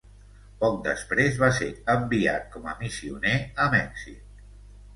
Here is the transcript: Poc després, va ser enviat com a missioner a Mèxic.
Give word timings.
Poc 0.61 0.79
després, 0.87 1.37
va 1.43 1.49
ser 1.59 1.67
enviat 1.95 2.49
com 2.55 2.67
a 2.73 2.75
missioner 2.81 3.37
a 3.67 3.71
Mèxic. 3.77 4.45